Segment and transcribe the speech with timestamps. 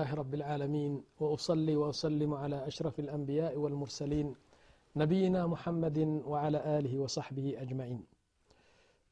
[0.00, 4.28] لله رب العالمين وأصلي وأسلم على أشرف الأنبياء والمرسلين
[4.96, 8.00] نبينا محمد وعلى آله وصحبه أجمعين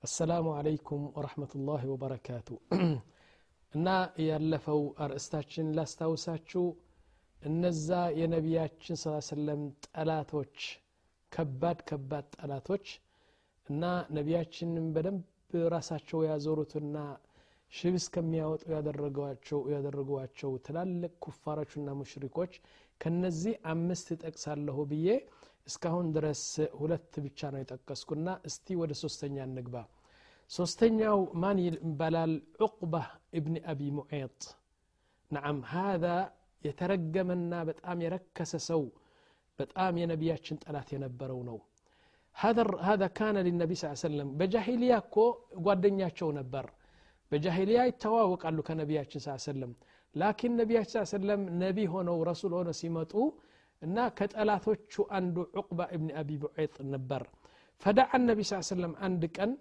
[0.03, 2.57] السلام عليكم ورحمة الله وبركاته
[3.75, 3.89] እና
[4.29, 6.65] ያለፈው አርእስታችን ላስታውሳችሁ
[7.43, 7.89] እነዛ
[8.21, 10.57] የነቢያችን ስ ሰለም ጠላቶች
[11.33, 12.87] ከባድ ከባድ ጠላቶች
[13.67, 13.83] እና
[14.19, 15.23] ነቢያችንን በደንብ
[15.77, 16.97] ራሳቸው ያዞሩትና
[17.74, 18.64] ሽብ እስከሚያወጡ
[19.76, 22.54] ያደረጓቸው ትላልቅ ኩፋሮችና ሙሽሪኮች
[23.02, 25.08] ከነዚህ አምስት ጠቅሳለሁ ብዬ
[25.70, 26.44] እስካሁን ድረስ
[26.80, 29.76] ሁለት ብቻ ነው የጠቀስኩና እስቲ ወደ ሶስተኛ እንግባ።
[30.52, 32.32] ሶስተኛው ማን ይባላል?
[32.66, 32.94] ዑቅባ
[33.38, 34.40] እብን አቢ ሙዔጥ
[35.32, 36.06] ናም ሃذ
[36.62, 38.82] የተረገመና በጣም የረከሰ ሰው
[39.60, 41.60] በጣም የነቢያችን ጠላት የነበረው ነው።
[42.82, 45.16] هذا كان للنبي صلى الله عليه وسلم በጃሂልያ እኮ
[45.66, 46.66] ጓደኛቸው ነበር።
[47.32, 49.72] በጃሂልያ ይተዋወቃሉ ከነቢያችን ስ ሰለም
[50.16, 53.14] ላኪን ነቢያችን ስ ሰለም ነቢ ሆነው ረሱል ሆነ ሲመጡ
[53.82, 57.24] እና ከጠላቶቹ አንዱ ዑቅባ እብን አቢ ሙዔጥ ነበር።
[57.84, 59.52] ፈዳዓ ነቢ ስ ሰለም አንድ ቀን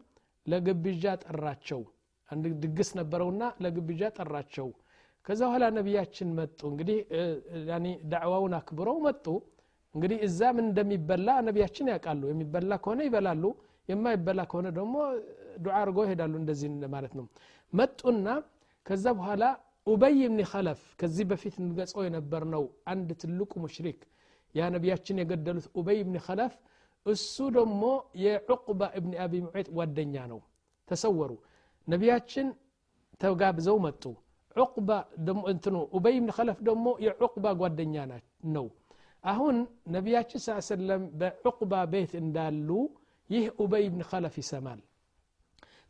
[0.47, 1.83] ለግብዣ ጠራቸው።
[2.30, 4.69] አንድ ድግስ ነበረውና ለግብዣ ጠራቸው።
[5.27, 6.98] ከዛ በኋላ ነቢያችን መጡ። እንግዲህ
[8.12, 9.25] ዳዕዋውን አክብረው መጡ።
[9.94, 13.44] እንግዲህ እዛ ምን እንደሚበላ ነቢያችን ያውቃሉ። የሚበላ ከሆነ ይበላሉ
[13.89, 14.94] የማይበላ ከሆነ ደግሞ
[15.58, 17.25] ዱዓ አድርገው ይሄዳሉ እንደዚህ ማለት ነው።
[17.72, 18.27] መጡና
[18.86, 19.44] ከዛ በኋላ
[19.86, 24.00] ኡበይ ብኒ ከለፍ ከዚህ በፊት እንገጸው የነበር ነው አንድ ትልቁ ሙሽሪክ
[24.55, 26.55] ያ ነቢያችን የገደሉት ኡበይ ብኒ ከለፍ
[27.06, 27.83] እሱ ደግሞ
[28.22, 30.41] የዑቅባ እብኒ አቢ ሙዔጥ ጓደኛ ነው።
[30.89, 31.31] ተሰወሩ።
[31.89, 32.47] ነቢያችን
[33.20, 34.03] ተጋብዘው መጡ።
[34.56, 34.91] ዑቅባ
[35.53, 37.97] እንትኑ ኡበይ ብን ከለፍ ደግሞ የዑቅባ ጓደኛ
[38.55, 38.66] ነው።
[39.25, 39.56] አሁን
[39.94, 42.69] ነቢያችን ስ ሰለም በዑቅባ ቤት እንዳሉ
[43.29, 44.81] ይህ ኡበይ ብን ከለፍ ይሰማል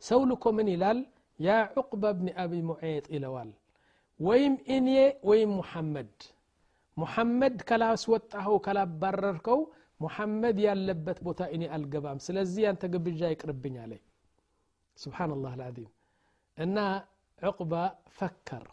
[0.02, 0.98] ሰው ልኮ ምን ይላል
[1.38, 3.50] ያ ዑቅባ ብኒ አቢ ሙዔጥ ይለዋል
[4.20, 4.88] ወይም እኔ
[5.28, 6.12] ወይም ሙሐመድ
[6.96, 9.60] ሙሐመድ ካላስወጣኸው ካላባረርከው
[10.00, 13.92] ሙሐመድ ያለበት ቦታ እኔ አልገባም ስለዚህ ያንተ ግብዣ ይቅርብኝ አለ
[14.98, 15.90] ስብሓንላህ ልዓዚም
[16.58, 16.78] እና
[17.38, 17.72] ዕቁባ
[18.18, 18.66] ፈከር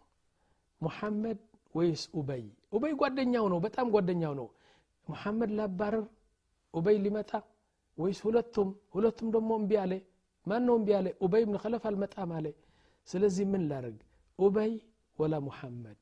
[0.81, 1.39] ሙሐመድ
[1.75, 2.43] ወይስ ኡበይ
[2.75, 4.47] ኡበይ ጓደኛው ነው በጣም ጓደኛው ነው
[5.07, 6.05] ሙሐመድ ላባረር
[6.73, 7.31] ኡበይ ሊመጣ
[7.98, 8.68] ወይስ ሁለቱም?
[8.94, 9.92] ሁለቱም ደግሞ እምቢ አለ።
[10.46, 11.06] ማን ነው እምቢ አለ?
[11.20, 12.46] ኡበይ ብን ከለፍ አልመጣም አለ።
[13.08, 13.98] ስለዚህ ምን ላርግ
[14.38, 14.72] ኡበይ
[15.18, 15.98] ወላ ሙሐመድ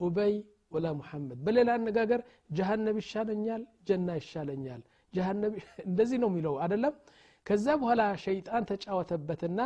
[0.00, 0.34] ኡበይ
[0.72, 2.20] ወላ ሙሐመድ። በሌላ አነጋገር
[2.56, 4.82] ጀሃነብ ይሻለኛል ጀና ይሻለኛል።
[5.14, 5.52] ጀሃነብ
[5.88, 6.94] እንደዚህ ነው የሚለው አደለም
[7.46, 9.60] ከዛ በኋላ ሸይጣን ተጫወተበትና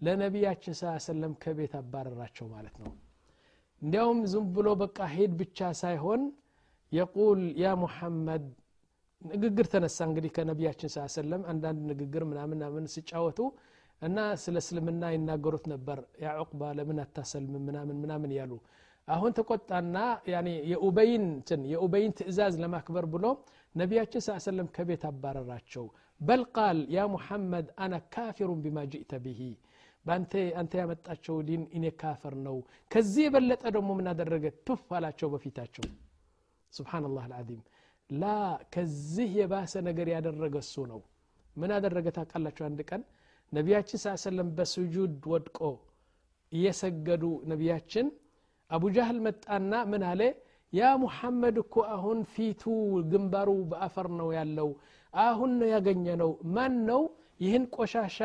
[0.00, 2.92] ለነቢያችን ስ ሰለም ከቤት አባረራቸው ማለት ነው።
[3.82, 6.22] እንዲያውም ዝም ብሎ በቃ ሄድ ብቻ ሳይሆን
[6.92, 8.44] የቁል ያ ሙሐመድ
[9.31, 13.39] ንግግር ተነሳ እንግዲህ ከነቢያችን ስ ሰለም አንዳንድ ንግግር ምናምን ምናምን ሲጫወቱ
[14.01, 18.51] እና ስለ እስልምና ይናገሩት ነበር ያ ዑቅባ ለምን አታሰልም ምናምን ምናምን ያሉ
[19.07, 19.97] አሁን ተቆጣና
[20.71, 21.25] የኡበይን
[21.73, 23.25] የኡበይን ትእዛዝ ለማክበር ብሎ
[23.75, 25.85] ነቢያችን ስ ሰለም ከቤት አባረራቸው
[26.21, 29.41] በል ቃል ያ ሙሐመድ አና ካፊሩን ቢማ ጅእተ ብሂ
[30.55, 32.55] አንተ ያመጣቸው ዲን እኔ ካፈር ነው
[32.91, 35.85] ከዚህ የበለጠ ደግሞ ምን አደረገ ቱፍ አላቸው በፊታቸው
[36.73, 37.61] ስብሓንላህ አልዓዚም
[38.10, 38.24] ላ
[38.74, 41.00] ከዚህ የባሰ ነገር ያደረገ እሱ ነው።
[41.56, 43.02] ምን አደረገ ታውቃላቸው አንድ ቀን
[43.52, 45.58] ነቢያችን ስ ሰለም በስጁድ ወድቆ
[46.52, 47.22] እየሰገዱ
[47.52, 48.06] ነቢያችን
[48.70, 50.20] አቡ ጃህል መጣና ምን አለ?
[50.72, 52.62] ያ ሙሐመድ እኮ አሁን ፊቱ
[53.10, 54.68] ግንባሩ በአፈር ነው ያለው
[55.14, 57.02] አሁን ነው ያገኘ ነው ማን ነው?
[57.40, 58.18] ይህን ቆሻሻ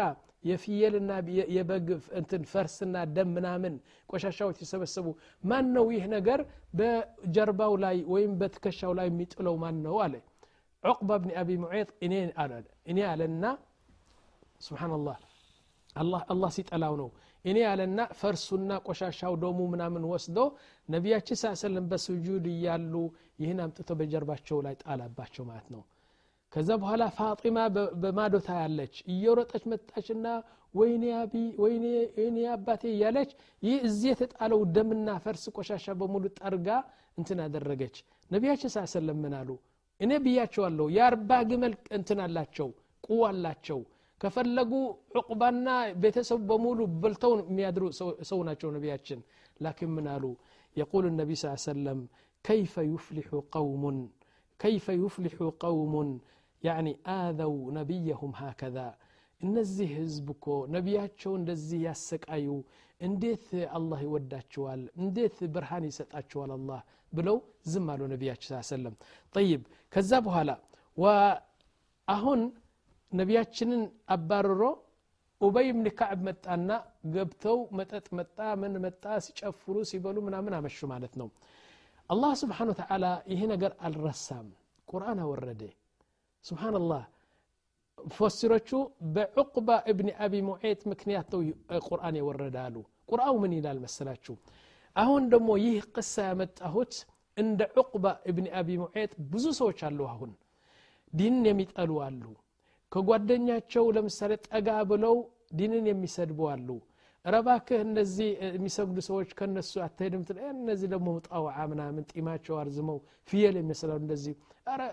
[0.43, 1.11] የፍየልና
[1.55, 1.87] የበግ
[2.19, 3.73] እንትን ፈርስና ደም ምናምን
[4.09, 5.07] ቆሻሻዎች የሰበሰቡ
[5.43, 6.39] ማን ነው ይህ ነገር?
[6.79, 10.15] በጀርባው ላይ ወይም በትከሻው ላይ የሚጥለው ማን ነው አለ።
[10.83, 11.89] ዑቅባ ብኒ አቢ ሙዔጥ
[12.87, 13.45] እኔ አለና
[14.67, 15.17] ስብሓንላህ
[16.29, 17.09] አላህ ሲጠላው ነው።
[17.45, 20.37] እኔ ያለና ፈርሱና ቆሻሻው ደሙ ምናምን ወስዶ
[20.89, 22.93] ነቢያችን ስ ሰለም በስጁድ እያሉ
[23.41, 25.81] ይህን አምጥቶ በጀርባቸው ላይ ጣላባቸው ማለት ነው
[26.53, 27.57] ከዛ በኋላ ፋጢማ
[28.03, 30.25] በማዶታ ያለች እየሮጠች መጣችና
[31.59, 33.31] ወይኔ አባቴ እያለች
[33.63, 36.67] ይህ እዚህ የተጣለው ደምና ፈርስ ቆሻሻ በሙሉ ጠርጋ
[37.17, 37.95] እንትን አደረገች።
[38.31, 39.49] ነቢያችን ስ ሰለም ምን አሉ?
[39.99, 42.69] እኔ ብያቸዋለሁ የአርባ ግመል እንትን አላቸው
[43.07, 43.79] ቁዋ አላቸው።
[44.21, 44.71] ከፈለጉ
[45.19, 45.67] ዑቅባና
[46.03, 47.83] ቤተሰቡ በሙሉ በልተው የሚያድሩ
[48.29, 49.19] ሰው ናቸው ነቢያችን።
[49.59, 50.25] ላኪን ምን አሉ?
[50.75, 51.99] የቁል ነቢ ስ ሰለም
[52.45, 53.97] ከይፈ ዩፍሊሑ ቀውሙን
[54.59, 56.09] ከይፈ ዩፍሊሑ ቀውሙን
[56.62, 58.78] ያኒ አዘው ነቢየሁም ሃከዛ
[59.40, 60.46] እነዚህ ህዝብ እኮ
[60.76, 62.48] ነቢያቸው እንደዚህ ያሰቃዩ
[63.00, 63.46] እንዴት
[63.76, 66.80] አላህ ይወዳቸዋል እንዴት ብርሃን ይሰጣቸዋል አላህ
[67.12, 67.36] ብለው
[67.72, 68.94] ዝም አሉ ነቢያችን ስ ሰለም
[69.34, 69.62] ጠይብ
[69.92, 70.50] ከዛ በኋላ
[72.08, 72.40] አሁን
[73.12, 73.82] ነቢያችንን
[74.14, 74.62] አባርሮ
[75.40, 76.70] ኡበይ ብን ካዕብ መጣና
[77.14, 81.28] ገብተው መጠጥ መጣ ምን መጣ ሲጨፍሩ ሲበሉ ምናምን አመሹ ማለት ነው
[82.10, 84.48] አላህ ስብሓን ተዓላ ይሄ ነገር አልረሳም
[84.88, 85.62] ቁርአን አወረደ
[86.45, 87.03] ስብሓንላህ
[87.97, 88.69] ፈሲሮቹ
[89.15, 91.41] በዑቅባ እብኒ አቢ ሙዔት ምክንያት ነው
[91.87, 92.75] ቁርአን የወረደ አሉ
[93.11, 94.35] ቁርአኑ ምን ይላል መሰላችሁ
[94.95, 96.93] አሁን ደግሞ ይህ ቅሳ ያመጣሁት
[97.37, 100.31] እንደ ዑቅባ እብኒ አቢ ሙዔት ብዙ ሰዎች አሉ አሁን
[101.13, 102.23] ዲንን የሚጠሉ አሉ
[102.91, 105.15] ከጓደኛቸው ለምሳሌ ጠጋ ብለው
[105.59, 106.69] ዲንን የሚሰድቡ አሉ
[107.29, 110.21] ረባክህ እነዚህ የሚሰግዱ ሰዎች ከነሱ አትሄድም
[110.53, 112.97] እነዚህ ደግሞ ሙጣውዓ ምናምን ጢማቸው አርዝመው
[113.29, 114.35] ፍየል የሚመስለው እንደዚህ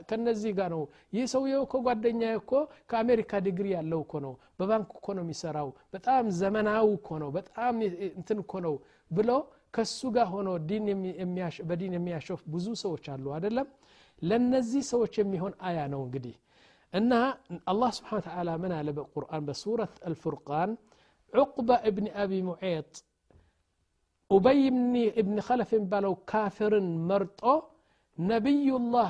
[0.08, 2.52] ከነዚህ ጋር ነው ይህ ሰውየው እኮ ጓደኛ እኮ
[2.90, 7.74] ከአሜሪካ ዲግሪ ያለው እኮ ነው በባንክ እኮ ነው የሚሰራው በጣም ዘመናዊ እኮ ነው በጣም
[8.12, 8.74] እንትን እኮ ነው።
[9.10, 9.30] ብሎ
[9.74, 10.48] ከሱ ጋር ሆኖ
[11.68, 13.68] በዲን የሚያሾፍ ብዙ ሰዎች አሉ አደለም
[14.22, 16.34] ለነዚህ ሰዎች የሚሆን አያ ነው እንግዲህ።
[16.92, 17.12] እና
[17.70, 20.70] አላህ ስብሓን ተዓላ ምን አለ በቁርአን በሱረት አልፉርቃን
[21.33, 22.91] ዑቅባ እብኒ አቢ ሙዔጥ
[24.29, 24.61] ኡበይ
[25.21, 27.41] እብኒ ኸለፍ የሚባለው ካፍርን መርጦ
[28.17, 29.09] ነቢዩላህ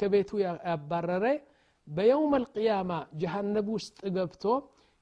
[0.00, 1.24] ከቤቱ ያባረረ
[1.88, 2.90] በየውም አልቅያማ
[3.20, 4.44] ጀሃነብ ውስጥ ገብቶ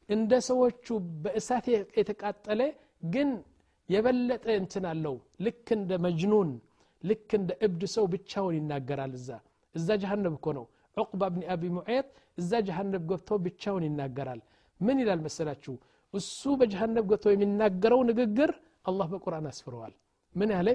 [0.08, 0.87] እንደ ሰዎቹ
[1.25, 1.67] በእሳት
[1.99, 2.61] የተቃጠለ
[3.14, 3.31] ግን
[3.88, 5.17] የበለጠ እንትን አለው
[5.47, 6.50] ልክ እንደ መጅኑን
[7.05, 9.29] ልክ እንደ እብድ ሰው ብቻውን ይናገራል እዛ
[9.75, 10.64] እዛ ጀሃነብ እኮ ነው
[10.97, 12.06] ዑቅባ ብኒ አቢ ሙዔጥ
[12.38, 14.41] እዛ ጀሃነብ ገብቶ ብቻውን ይናገራል
[14.81, 15.75] ምን ይላል መሰላችሁ
[16.14, 18.50] እሱ በጀሃነብ ገብቶ የሚናገረው ንግግር
[18.91, 19.94] አላህ በቁርአን አስፍረዋል
[20.35, 20.69] ምን ያለ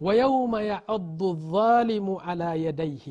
[0.00, 1.20] ወየውመ ያዐዱ
[1.52, 3.06] ዛሊሙ ዓላ የደይህ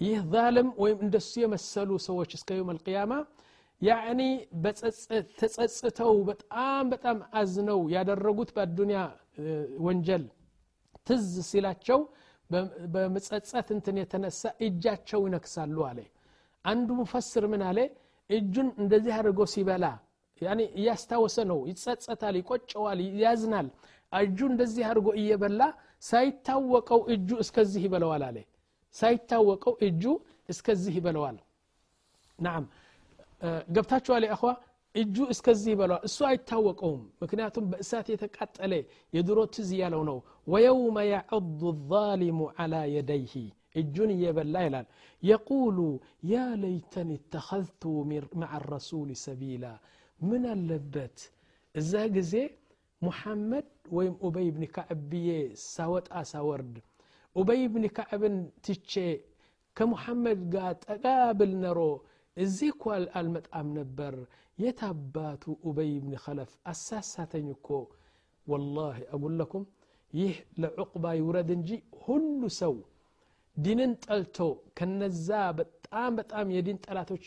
[0.00, 3.12] ይህ ዛልም ወይም እንደሱ የመሰሉ ሰዎች እስከ የውም አልቅያማ
[3.82, 4.22] ያዕኒ
[5.40, 9.00] ተጸጽተው በጣም በጣም አዝነው ያደረጉት በአዱንያ
[9.86, 10.24] ወንጀል
[11.06, 12.00] ትዝ ሲላቸው
[12.94, 15.98] በመጸጸት እንትን የተነሳ እጃቸው ይነክሳሉ አለ
[16.64, 17.78] አንዱ ሙፈስር ምን አለ
[18.30, 19.84] እጁን እንደዚህ አድርጎ ሲበላ
[20.78, 23.68] እያስታወሰ ነው ይጸጸታል ይቆጨዋል ያዝናል
[24.12, 25.62] እጁ እንደዚህ አድርጎ እየበላ
[26.02, 28.38] ሳይታወቀው እጁ እስከዚህ ይበለዋል አለ
[28.94, 30.04] ሳይታወቀው እጁ
[30.48, 31.36] እስከዚህ ይበለዋል
[32.38, 32.64] ናም
[33.74, 34.52] ገብታችኋል አኸዋ
[34.94, 38.72] እጁ እስከዚህ ይበለዋል እሱ አይታወቀውም ምክንያቱም በእሳት የተቃጠለ
[39.16, 40.18] የድሮ ትዝ ያለው ነው
[40.52, 41.60] ወየውመ ያዐዱ
[41.92, 43.34] ዛሊሙ ዓላ የደይህ
[43.80, 44.86] እጁን እየበላ ይላል
[45.22, 45.78] የቁሉ
[46.32, 47.82] ያ ለይተን እተኸዝቱ
[48.42, 49.64] መዓ ረሱል ሰቢላ
[50.22, 51.16] ምን አለበት
[51.74, 52.34] እዛ ጊዜ
[53.02, 53.66] ሙሐመድ
[53.96, 55.28] ወይም ኡበይ ብኒ ካዕብ ብዬ
[55.66, 56.76] ሳወጣ ሳወርድ
[57.36, 58.36] ኡበይ ብኒ ካዕብን
[58.66, 58.92] ትቼ
[59.76, 61.04] ከሙሐመድ ጋር ጠጋ
[61.38, 61.80] ብል ነሮ
[62.36, 62.84] እዚህ እኮ
[63.18, 64.14] አልመጣም ነበር
[64.58, 67.68] የት አባቱ ኡበይ ብኒ ኸለፍ አሳሳተኝ እኮ
[68.46, 69.64] ወላሂ አጉለኩም
[70.12, 71.70] ይህ ለዑቅባ ይውረድ እንጂ
[72.04, 72.74] ሁሉ ሰው
[73.57, 74.37] ዲንን ጠልቶ
[74.77, 77.23] ከነዛ በጣም በጣም የዲን ጠላቶች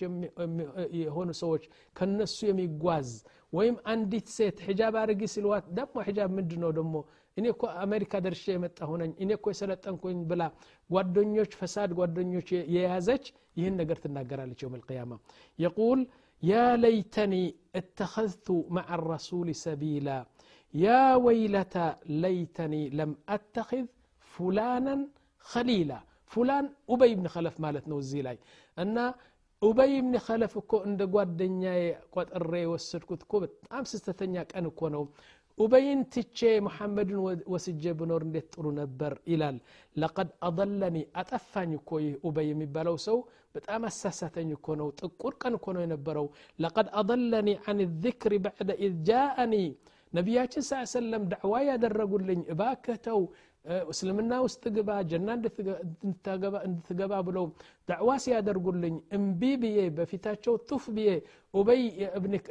[1.01, 1.65] የሆኑ ሰዎች
[1.97, 3.11] ከነሱ የሚጓዝ
[3.53, 6.95] ወይም አንዲት ሴት ሒጃብ አርጊ ሲልዋት ደግሞ ሒጃብ ምንድን ነው ደግሞ
[7.37, 10.43] እኔ እኮ አሜሪካ ደርሼ የመጣ ሆነኝ እኔ እኮ የሰለጠንኩኝ ብላ
[10.91, 13.25] ጓደኞች ፈሳድ ጓደኞች የያዘች
[13.61, 15.13] ይህን ነገር ትናገራለች የውም ልቅያማ
[15.59, 16.01] የቁል
[16.43, 17.35] ያ ለይተኒ
[17.81, 20.09] እተኸዝቱ ማع الرسول ሰቢላ
[20.75, 20.89] ያ
[21.27, 21.75] ወይለተ
[22.23, 23.87] ለይተኒ ለም አተኽذ
[24.33, 25.01] ፉላናን
[25.45, 28.39] خليلا فلان أبي بن خلف مالت نوزي لاي.
[28.79, 28.97] أن
[29.63, 33.37] أبي بن خلف كو عند قوات دنيا قوات الرئي والسركوت كو
[33.73, 35.09] أمس استثنياك أنا كونو
[35.65, 37.11] أبين تيتشي محمد
[37.53, 39.59] وسجي بنور نتر نبر إلى
[40.03, 43.17] لقد أضلني أتفاني كوي أبي مبالو سو
[43.55, 46.27] بت أما الساساتين يكونو تقول كان كونو ينبرو
[46.65, 49.65] لقد أضلني عن الذكر بعد إذ جاءني
[50.15, 53.21] نبياتي صلى الله عليه وسلم دعوايا درقوا لين إباكتو
[53.93, 55.29] እስልምና ውስጥ ግባ ጀና
[56.67, 57.47] እንድትገባ ብለው
[57.89, 61.09] ዳዕዋ ሲያደርጉልኝ እምቢ ብዬ በፊታቸው ቱፍ ብዬ
[61.55, 61.83] ኡበይ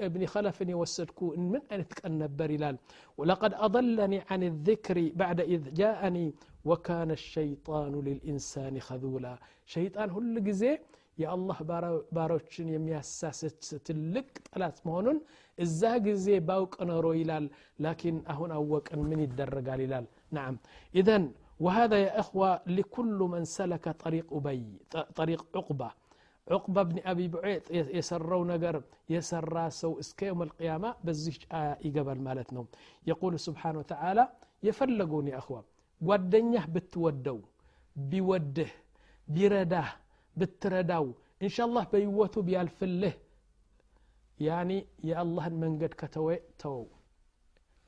[0.07, 2.77] እብኒ ከለፍን የወሰድኩ ምን አይነት ቀን ነበር ይላል
[3.17, 6.17] ወለቀድ አضለኒ አን ذክሪ ባዕደ ኢዝ ጃአኒ
[6.65, 9.25] ወካነ ሸይጣኑ ልልኢንሳን ከذላ
[9.69, 10.63] ሸይጣን ሁሉ ጊዜ
[11.17, 11.57] የአላህ
[12.15, 15.17] ባሮችን የሚያሳስት ትልቅ ጠላት መሆኑን
[15.57, 17.45] እዛ ጊዜ ባውቅ ኖሮ ይላል
[17.85, 20.54] ላኪን አሁን አወቅን ምን ይደረጋል ይላል نعم
[20.94, 21.16] إذا
[21.60, 24.64] وهذا يا إخوة لكل من سلك طريق أبي
[25.20, 25.90] طريق عقبة
[26.50, 28.76] عقبة بن أبي بعيط يسروا نقر
[29.14, 32.64] يسرى سو اسك يوم القيامة بزيج آية يقبل مالتنا
[33.10, 34.24] يقول سبحانه وتعالى
[34.68, 35.62] يفلقون يا أخوة
[36.08, 37.38] ጓደኛህ ብትወደው
[38.10, 38.70] ቢወድህ
[39.34, 39.88] ቢረዳህ
[40.40, 41.06] ብትረዳው
[41.44, 43.14] እንሻላህ በህይወቱ ቢያልፍልህ
[44.46, 44.70] ያኒ
[45.08, 46.28] የአላህን መንገድ ከተወ
[46.62, 46.86] ተወው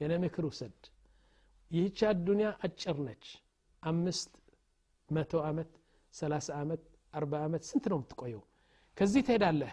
[0.03, 0.79] የነ ምክር ውሰድ
[1.72, 3.26] ይህች አዱኒያ አጭር ነች
[3.84, 4.30] አምስት
[5.10, 5.72] መቶ ዓመት
[6.14, 6.84] ሰላሳ ዓመት
[7.14, 8.42] አርባ ዓመት ስንት ነው የምትቆየው
[8.98, 9.72] ከዚህ ትሄዳለህ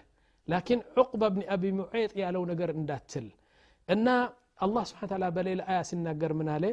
[0.49, 3.27] ላኪን ዑቅባ ብኒ አቢ ሙዔጥ ያለው ነገር እንዳትል
[3.89, 4.09] እና
[4.65, 6.65] አላህ ስብሓን ታላ በሌላ አያ ሲናገር ምን አለ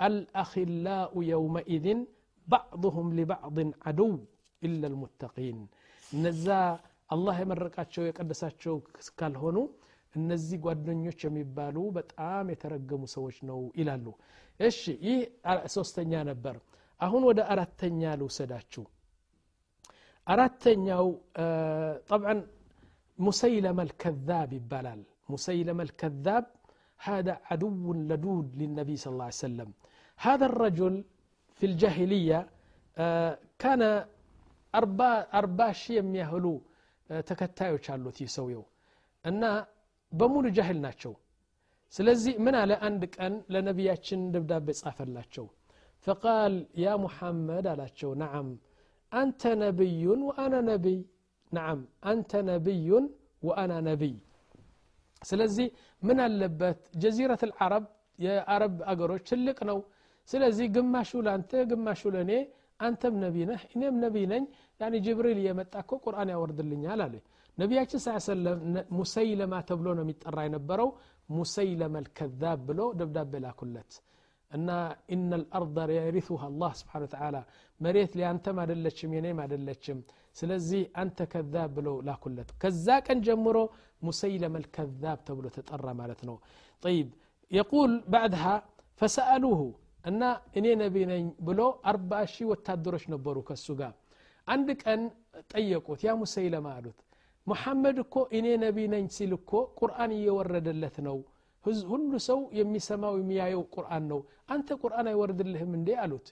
[0.00, 2.00] አልአኪላኡ የውመኢዝን
[2.48, 4.10] ባዕضሁም ሊባዕضን አድው
[4.62, 5.58] ኢላ ልሙተቂን
[6.08, 6.46] እነዛ
[7.10, 8.76] አላህ የመረቃቸው የቀደሳቸው
[9.20, 9.58] ካልሆኑ
[10.14, 14.06] እነዚህ ጓደኞች የሚባሉ በጣም የተረገሙ ሰዎች ነው ይላሉ
[14.59, 15.19] እሺ ይህ
[15.75, 16.55] ሶስተኛ ነበር
[16.99, 18.83] አሁን ወደ አራተኛ ልውሰዳችሁ
[20.27, 21.07] አራተኛው
[22.09, 22.39] ጠብዓን
[23.19, 25.01] ሙሰይለመ ልከዛብ ይባላል
[25.33, 26.45] ሙሰይለመ ልከዛብ
[26.99, 27.67] هذا عدو
[28.09, 29.69] لدود للنبي صلى الله عليه وسلم
[30.19, 30.93] هذا الرجل
[31.61, 32.39] في الجاهلية
[33.61, 33.81] كان
[34.73, 36.55] أربا أربا شيء يهلو
[37.29, 38.63] ተከታዮች አሉት ይህ ሰውየው
[39.25, 39.43] እና
[40.11, 41.13] በሙሉ ጃህል ናቸው
[41.92, 42.72] ስለዚህ ምን አለ?
[42.86, 45.46] አንድ ቀን ለነቢያችን ደብዳቤ ጻፈላቸው።
[46.06, 48.48] ፈቃል ያ ሙሐመድ አላቸው ነዓም
[49.12, 50.98] አንተ ነቢዩን ወአና ነቢይ
[51.52, 53.04] ነዓም አንተ ነቢዩን
[53.42, 54.14] ወአና ነቢይ
[55.22, 55.66] ስለዚህ
[56.02, 56.80] ምን አለበት?
[57.02, 57.84] ጀዚረት ልዓረብ
[58.18, 59.78] የአረብ አገሮች ትልቅ ነው።
[60.28, 62.32] ስለዚህ ግማሹ ለአንተ ግማሹ ለእኔ
[62.80, 64.44] አንተም ነቢ ነህ እኔም ነቢ ነኝ።
[64.80, 67.14] ያኒ ጅብሪል እየመጣ እኮ ቁርአን ያወርድልኛል አለ
[67.58, 68.58] ነቢያችን ስ ሰለም
[68.98, 70.88] ሙሰይለማ ተብሎ ነው የሚጠራ የነበረው
[71.28, 73.92] ሙሰይለመ ልከዛብ ብሎ ደብዳቤ ላኩለት
[74.50, 74.68] እና
[75.14, 77.36] ኢነ ልአርض የሪثሃ አላህ ስብሓን ተላ
[77.80, 79.98] መሬት ሊያንተም አደለችም የኔም አደለችም
[80.36, 83.56] ስለዚህ አንተ ከዛብ ብለው ላኩለት ከዛ ቀን ጀምሮ
[84.06, 86.36] ሙሰይለመ ልከዛብ ተብሎ ተጠራ ማለት ነው
[86.82, 87.08] ጠይብ
[87.50, 88.44] የቁል ባዕድሃ
[89.00, 89.60] ፈሰአሉሁ
[90.04, 90.22] እና
[90.58, 91.60] እኔ ነቢ ነኝ ብሎ
[91.90, 93.94] አርባ ሺህ ወታደሮች ነበሩ ከሱ ጋር
[94.48, 95.00] አንድ ቀን
[95.52, 96.98] ጠየቁት ያ ሙሰይለማ አሉት
[97.46, 99.50] ሙሐመድ እኮ እኔ ነቢ ነኝ ሲል እኮ
[99.80, 101.18] ቁርአን እየወረደለት ነው።
[101.90, 104.20] ሁሉ ሰው የሚሰማው የሚያየው ቁርአን ነው።
[104.54, 105.88] አንተ ቁርአን አይወርድልህም እንዴ?
[106.02, 106.26] አሉት።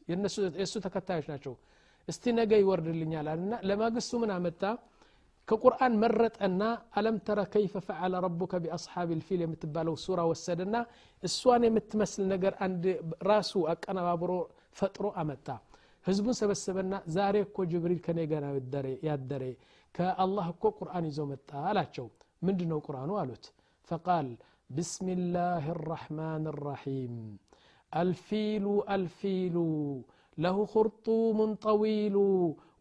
[0.57, 1.55] የእሱ ተከታዮች ናቸው።
[2.09, 4.63] እስቲ ነገ ይወርድልኛል አልና ለማግስቱ ምን አመጣ?
[5.49, 6.63] ከቁርአን መረጠና
[6.99, 10.77] አለም ተረ ከይፈ ፈዓለ ረቡከ ቢአስሓብ ልፊል የምትባለው ሱራ ወሰደና
[11.23, 12.85] እሷን የምትመስል ነገር አንድ
[13.31, 14.31] ራሱ አቀነባብሮ
[14.79, 15.49] ፈጥሮ አመጣ።
[16.05, 18.47] ህዝቡን ሰበሰበና ዛሬ እኮ ጅብሪል ከኔ ገና
[19.09, 19.43] ያደረ
[19.96, 22.08] ከአላህ እኮ ቁርአን ይዞ መጣ አላቸው
[22.48, 23.46] ምንድ ነው ቁርአኑ አሉት
[23.88, 24.30] ፈቃል
[24.80, 27.14] بسم الله الرحمن الرحيم
[27.94, 28.66] الفيل
[28.98, 29.56] الفيل
[30.38, 32.16] له خرطوم طويل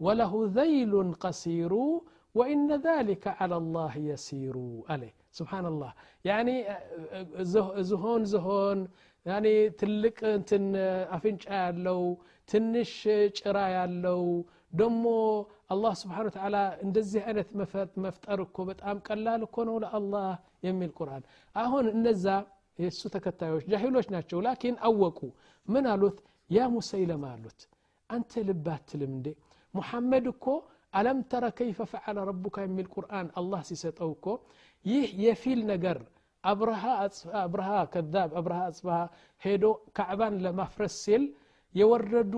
[0.04, 0.92] وله ذيل
[1.24, 1.72] قصير
[2.38, 4.56] وإن ذلك على الله يسير
[4.90, 5.90] عليه سبحان الله
[6.30, 6.56] يعني
[7.90, 8.78] زهون زهون
[9.26, 10.74] يعني تلك انتن
[11.16, 12.02] أفنش ያለው
[12.48, 12.92] ትንሽ
[13.38, 14.22] ጭራ ያለው
[14.72, 15.04] ደሞ
[15.72, 17.48] አላህ ስብሓን ተዓላ እንደዚህ አይነት
[18.04, 20.28] መፍጠር እኮ በጣም ቀላል እኮ ነው ለአላህ
[20.66, 21.22] የሚል ቁርአን
[21.56, 22.26] አሁን እነዛ
[22.78, 25.20] የእሱ ተከታዮች ጃሂሎች ናቸው ላኪን አወቁ
[25.68, 26.18] ምን አሉት
[26.50, 27.60] ያ ሙሰይለማ አሉት
[28.10, 29.28] አንተ ልብ አትልም እንዴ
[29.74, 30.46] ሙሐመድ እኮ
[30.92, 34.26] አለም ተረ ከይፈ ፈዓለ ረቡካ የሚል ቁርአን አላህ ሲሰጠው እኮ
[34.84, 35.98] ይህ የፊል ነገር
[36.44, 36.82] አብርሃ
[37.92, 38.96] ከዛብ አብርሃ አጽብሃ
[39.42, 39.64] ሄዶ
[39.96, 41.24] ካዕባን ለማፍረስ ሲል
[41.74, 42.34] የወረዱ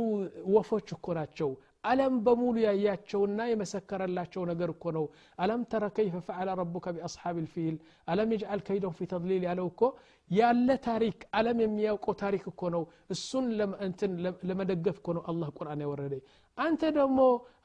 [0.54, 1.50] ወፎች እኮ ናቸው
[1.84, 5.04] አለም በሙሉ ያያቸውና የመሰከረላቸው ነገር እኮ ነው
[5.38, 7.76] አለም ተረ ከይፈ ፈዓለ ረቡከ ቢአስሓብ ልፊል
[8.08, 9.82] አለም የጅዓል ከይደው ፊ ተድሊል ያለው እኮ
[10.30, 12.82] ያለ ታሪክ አለም የሚያውቀው ታሪክ እኮ ነው
[13.14, 13.46] እሱን
[13.88, 14.12] እንትን
[14.50, 16.16] ለመደገፍ እኮ ነው አላህ ቁርአን ያወረደ
[16.58, 17.20] አንተ ደግሞ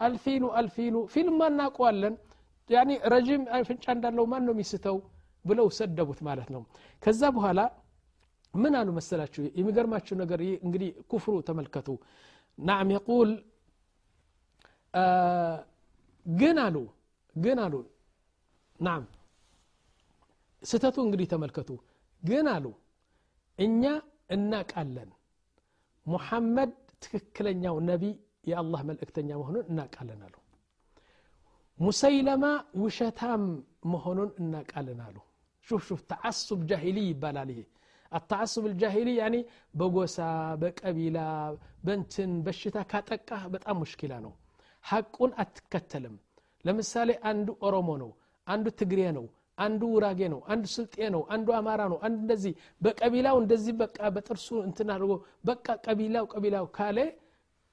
[0.07, 2.15] አልፊሉ አልፊሉ ፊልም ማናውቀዋለን
[2.69, 4.97] ያኒ ረዥም ፍንጫ እንዳለው ማን ነው የሚስተው
[5.45, 6.61] ብለው ሰደቡት ማለት ነው
[7.03, 7.59] ከዛ በኋላ
[8.53, 11.87] ምን አሉ መሰላችሁ የሚገርማችሁ ነገር እንግዲህ ኩፍሩ ተመልከቱ
[12.57, 13.31] ናም የቁል
[16.26, 16.76] ግን አሉ
[17.36, 17.74] ግን አሉ።
[18.80, 19.02] ናም
[20.62, 21.70] ስተቱ እንግዲህ ተመልከቱ።
[22.22, 22.66] ግን አሉ
[23.58, 23.82] እኛ
[24.30, 25.10] እናቃለን።
[26.06, 28.04] ሙሐመድ ትክክለኛው ነቢ
[28.44, 30.34] የአላህ መልእክተኛ መሆኑን እናቃለን አሉ።
[31.78, 32.44] ሙሰይለማ
[32.82, 33.42] ውሸታም
[33.92, 35.16] መሆኑን እናቃለን አሉ።
[35.66, 37.60] ሹፍ ተዓሱብ ጃሂሊ ይባላል ይሄ።
[38.12, 39.36] አተዓሱብ ልጃሂሊ ያኔ
[39.74, 40.16] በጎሳ
[40.62, 41.18] በቀቢላ
[41.84, 44.32] በንትን በሽታ ካጠቃህ በጣም ሙሽኪላ ነው።
[44.84, 46.16] ሐቁን አትከተልም።
[46.64, 48.10] ለምሳሌ አንዱ ኦሮሞ ነው
[48.46, 49.26] አንዱ ትግሬ ነው
[49.58, 54.48] አንዱ ውራጌ ነው አንዱ ስልጤ ነው አንዱ አማራ ነው አንዱ እንደዚህ በቀቢላው እንደዚህ በቃ በጥርሱ
[54.68, 55.12] እንትን አድርጎ
[55.44, 56.98] በቃ ቀቢላው ቀቢላው ካለ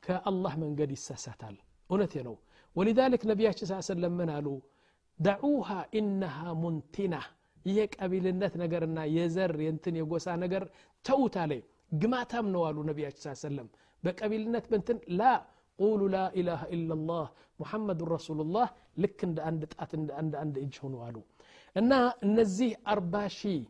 [0.04, 1.56] ከአላህ መንገድ ይሳሳታል።
[1.90, 2.36] እውነቴ ነው።
[2.76, 4.48] ወሊዛሊክ ነቢያችን ስ ሰለም ምን አሉ?
[5.20, 7.16] ደዑሃ ኢነሃ ሙንቲና
[7.66, 10.64] ይሄ ቀቢልነት ነገርና የዘር የንትን የጎሳ ነገር
[11.06, 11.52] ተውት አለ።
[11.94, 13.68] ግማታም ነው አሉ ነቢያችን ስ ሰለም
[14.04, 15.24] በቀቢልነት በንትን ላ
[15.82, 17.26] قولوا لا إله إلا الله
[17.62, 18.68] محمد رسول الله
[19.04, 19.62] لك عند عند
[19.94, 21.22] عند عند عند إجهن وعلو
[21.80, 21.92] إن
[22.38, 23.66] نزيه أربع شيء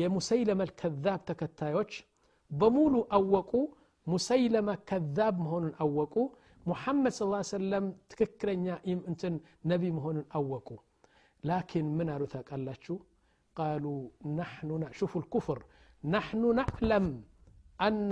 [0.00, 1.92] يا مسيلمة الكذاب تكتايوش
[2.58, 3.62] بمولو أوقو
[4.14, 6.24] مسيلمة كذاب مهون أوقو
[6.70, 8.76] محمد صلى الله عليه وسلم تككرن يا
[9.10, 9.34] إنتن
[9.70, 10.76] نبي مهون أوقو
[11.50, 12.74] لكن من أرثك الله
[13.60, 14.00] قالوا
[14.40, 15.58] نحن شوفوا الكفر
[16.16, 17.06] نحن نعلم
[17.88, 18.10] أن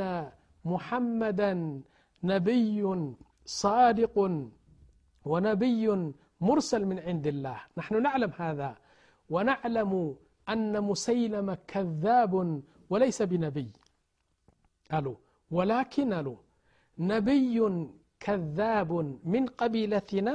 [0.65, 1.53] محمدا
[2.33, 2.83] نبي
[3.64, 4.16] صادق
[5.32, 5.84] ونبي
[6.48, 8.72] مرسل من عند الله نحن نعلم هذا
[9.34, 9.92] ونعلم
[10.54, 12.34] أن مسيلم كذاب
[12.92, 13.70] وليس بنبي
[14.92, 15.18] قالوا
[15.58, 16.40] ولكن قالوا
[17.14, 17.58] نبي
[18.26, 18.92] كذاب
[19.34, 20.34] من قبيلتنا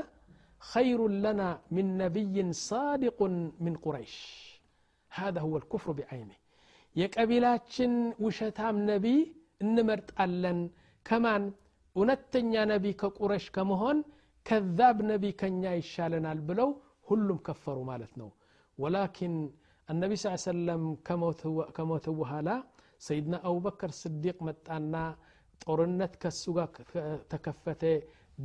[0.72, 2.36] خير لنا من نبي
[2.70, 3.18] صادق
[3.64, 4.16] من قريش
[5.18, 6.36] هذا هو الكفر بعينه
[7.00, 7.92] የቀቢላችን
[8.24, 9.06] ውሸታም ነቢ
[9.64, 10.58] እንመርጣለን
[11.08, 11.44] ከማን
[11.96, 13.98] እውነተኛ ነቢ ከቁረሽ ከመሆን
[14.46, 16.70] ከዛብ ነቢ ከኛ ይሻለናል ብለው
[17.10, 18.30] ሁሉም ከፈሩ ማለት ነው
[18.78, 19.36] ወላኪን
[19.88, 20.82] النبي صلى الله عليه وسلم
[21.76, 22.48] ከሞተ በኋላ
[23.06, 24.94] ሰይድና አቡበከር ስዲቅ መጣና
[25.64, 26.68] ጦርነት ከሱ ጋር
[27.32, 27.82] ተከፈተ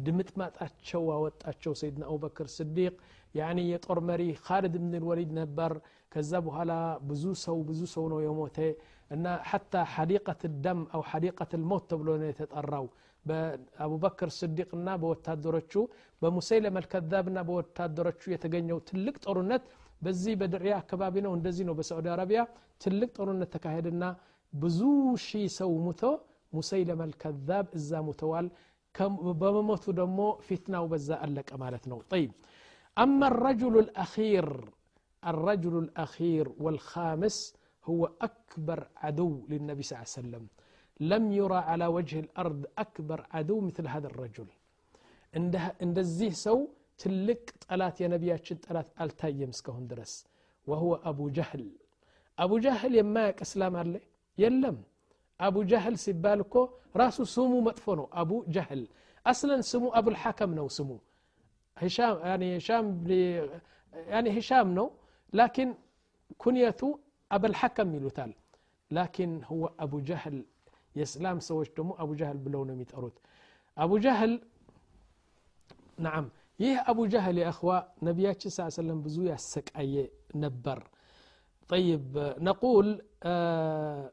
[0.06, 2.94] ድምጥማጣቸው አወጣቸው ሰይድና አቡበክር ስዲቅ
[3.36, 5.72] ያኒ የጦር መሪ ካልድ ብን ልወሊድ ነበር
[6.14, 6.72] ከዛ በኋላ
[7.10, 8.58] ብዙ ሰው ብዙ ሰው ነው የሞተ
[9.12, 12.86] እና ሐታ ሐዲቀት ደም አው ሐዲቀት ልሞት ተብሎ ነው የተጠራው
[13.26, 15.74] በአቡበክር ስዲቅና በወታደሮቹ
[16.22, 19.64] በሙሰይለም አልከዛብና በወታደሮቹ የተገኘው ትልቅ ጦርነት
[20.06, 22.42] በዚህ በድርያ አካባቢ ነው እንደዚህ ነው በሳዑዲ አረቢያ
[22.84, 24.04] ትልቅ ጦርነት ተካሄድና
[24.54, 24.80] ብዙ
[25.28, 26.04] ሺህ ሰው ሙቶ
[26.58, 28.48] ሙሰይለም አልከዛብ እዛ ሙተዋል
[29.42, 32.32] በመሞቱ ደግሞ ፊትናው በዛ አለቀ ማለት ነው طيب
[32.98, 34.46] أما الرجل الأخير
[35.24, 37.38] الرجل الأخير والخامس
[37.86, 40.44] هو أكبر عدو للنبي صلى الله عليه وسلم
[41.00, 44.50] لم يرى على وجه الأرض أكبر عدو مثل هذا الرجل
[45.86, 46.58] እንደዚህ ሰው
[47.02, 50.14] ትልቅ ጠላት የነቢያችን ጠላት አልታየም እስከሁን ድረስ
[50.68, 51.66] ወሁወ አቡ ጀህል
[52.38, 53.94] አቡ ጀህል የማያቅ እስላም አለ
[54.38, 54.78] የለም
[55.40, 56.56] አቡ ጀህል ሲባል እኮ
[57.02, 58.82] ራሱ ስሙ መጥፎ ነው አቡ ጀህል
[59.26, 60.90] አስለን ስሙ አቡልሐከም ነው ስሙ
[64.38, 64.88] ሂሻም ነው
[65.34, 65.70] ላኪን
[66.44, 66.82] ኩንየቱ
[67.32, 68.32] አበልሐከም ይሉታል
[68.92, 70.38] ላኪን ሁወ አቡ ጀህል
[70.96, 73.18] የእስላም ሰዎች ደግሞ አቡ ጀህል ብለው ነው የሚጠሩት
[73.78, 74.34] አቡ ጀህል
[76.06, 76.26] ናም
[76.60, 77.72] ይህ አቡ ጀህል የእኽዋ
[78.08, 79.96] ነቢያችን ስ ሰለም ብዙ ያሰቃየ
[80.46, 80.80] ነበር
[81.70, 82.06] طيب
[82.42, 82.88] نقول
[83.26, 84.04] آه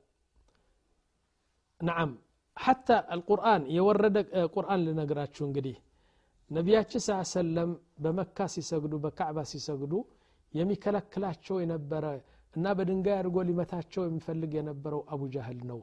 [1.81, 2.11] نعم
[2.57, 4.17] حتى القرآن يورد
[4.57, 5.77] قرآن لنقراتشو እንግዲህ
[6.51, 7.71] ነቢያችን ስ ሰለም
[8.05, 9.93] በመካ ሲሰግዱ በካዕባ ሲሰግዱ
[10.55, 12.05] የሚከለክላቸው የነበረ
[12.55, 15.81] እና በድንጋይ አድርጎ ሊመታቸው የሚፈልግ የነበረው አቡ ጃህል ነው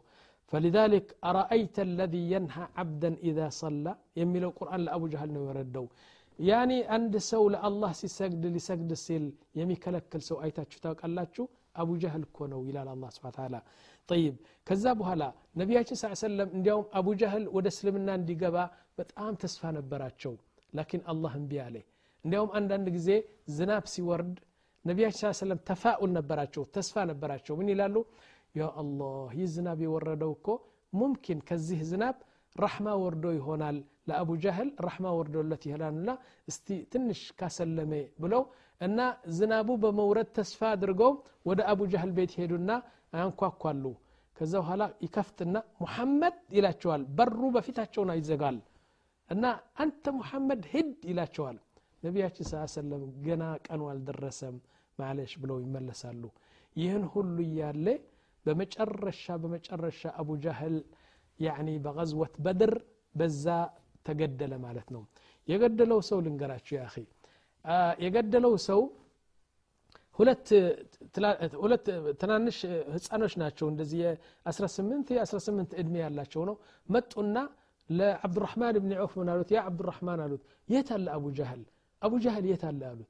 [0.52, 5.86] فلذلك أرأيت الذي ينهى عبدا إذا صلى يميلو القرآن لأبو جهل ነው የወረደው
[6.40, 9.26] ያኒ አንድ ሰው ለአላህ ሲሰግድ ሊሰግድ ሲል
[9.60, 11.46] የሚከለክል ሰው አይታችሁ ታውቃላችሁ
[11.82, 13.56] አቡ ጀህል እኮ ነው ይላል አላ ስብን ታላ
[14.10, 14.36] ጠይብ
[14.68, 15.24] ከዛ በኋላ
[15.62, 18.58] ነቢያችን ስ ሰለም እንዲያውም አቡ ጀህል ወደ እስልምና እንዲገባ
[19.00, 20.34] በጣም ተስፋ ነበራቸው
[20.74, 21.76] ላኪን አላህ እምቢ አለ
[22.26, 23.10] እንዲያውም አንዳንድ ጊዜ
[23.58, 24.36] ዝናብ ሲወርድ
[24.86, 27.96] ነቢያችን ስ ሰለም ተፋኡል ነበራቸው ተስፋ ነበራቸው ምን ይላሉ
[28.55, 30.47] ያ አላህ ይህ ዝናብ የወረደው እኮ
[30.93, 32.17] ሙምኪን ከዚህ ዝናብ
[32.57, 33.77] ረሕማ ወርዶ ይሆናል
[34.09, 36.11] ለአቡ ጃህል ረሕማ ወርዶለት ይሆናልና
[36.49, 38.43] እስቲ ትንሽ ካሰለሜ ብለው
[38.81, 38.99] እና
[39.37, 41.13] ዝናቡ በመውረድ ተስፋ አድርገው
[41.47, 42.71] ወደ አቡ ጃህል ቤት ሄዱና
[43.15, 43.85] ያንኳኳሉ።
[44.37, 48.59] ከዛ በኋላ ይከፍትና ሙሐመድ ይላቸዋል በሩ በፊታቸውን ይዘጋል
[49.31, 49.45] እና
[49.83, 51.57] አንተ ሙሐመድ ሂድ ይላቸዋል።
[52.03, 52.83] ነቢያችን ስ
[53.27, 54.57] ገና ቀኑ አልደረሰም
[54.99, 56.23] ማለሽ ብለው ይመለሳሉ።
[56.77, 57.87] ይህን ሁሉ እያለ
[58.48, 60.76] በመጨረሻ በመጨረሻ አቡ ጃህል
[61.40, 62.74] ያኒ በቀዝወት በድር
[63.16, 63.46] በዛ
[64.08, 65.04] ተገደለ ማለት ነው
[65.48, 66.84] የገደለው ሰው ልንገራችሁ ያ
[68.04, 68.82] የገደለው ሰው
[71.64, 71.86] ሁለት
[72.22, 72.58] ትናንሽ
[72.96, 76.56] ህፃኖች ናቸው እንደዚህ የ18 የ18 እድሜ ያላቸው ነው
[76.90, 77.38] መጡና
[77.90, 81.64] ለአብዱራህማን ብን ዑፍ ምን አሉት ያ አብዱራህማን አሉት የት አለ አቡ ጃህል
[82.02, 83.10] አቡ ጃህል የት አለ አሉት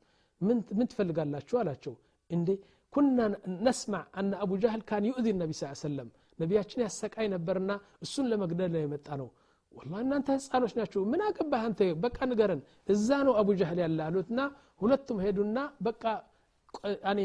[0.78, 1.94] ምን ትፈልጋላችሁ አላቸው
[2.30, 2.50] እንዴ
[2.94, 3.20] ኩና
[3.68, 7.72] ነስማዕ አነ አቡ ጃህል ካን ዩእዚ ነቢ ስ ሰለም ነቢያችን ያሰቃይ ነበርና
[8.06, 9.30] እሱን ለመግደል ነው የመጣ ነው
[9.72, 12.62] ወላ እናንተ ህፃኖች ናቸው ምን አገባህ አንተ በቃ ንገረን
[12.94, 14.40] እዛ ነው አቡ ጃህል ያለ አሉትና
[14.82, 16.04] ሁለቱም ሄዱና በቃ